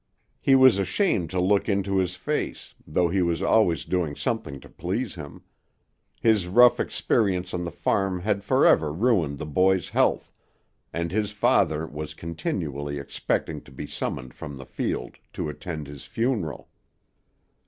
He 0.39 0.55
was 0.55 0.79
ashamed 0.79 1.29
to 1.29 1.39
look 1.39 1.69
into 1.69 1.97
his 1.97 2.15
face, 2.15 2.73
though 2.87 3.07
he 3.09 3.21
was 3.21 3.43
always 3.43 3.85
doing 3.85 4.15
something 4.15 4.59
to 4.61 4.67
please 4.67 5.13
him. 5.13 5.43
His 6.19 6.47
rough 6.47 6.79
experience 6.79 7.53
on 7.53 7.63
the 7.65 7.69
farm 7.71 8.21
had 8.21 8.43
forever 8.43 8.91
ruined 8.91 9.37
the 9.37 9.45
boy's 9.45 9.89
health, 9.89 10.31
and 10.91 11.11
his 11.11 11.29
father 11.29 11.85
was 11.85 12.15
continually 12.15 12.97
expecting 12.97 13.61
to 13.61 13.71
be 13.71 13.85
summoned 13.85 14.33
from 14.33 14.57
the 14.57 14.65
field 14.65 15.17
to 15.33 15.49
attend 15.49 15.85
his 15.85 16.03
funeral. 16.05 16.69